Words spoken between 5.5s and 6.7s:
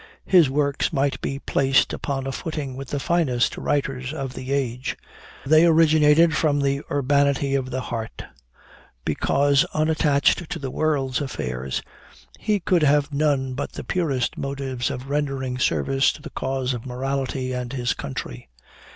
originated from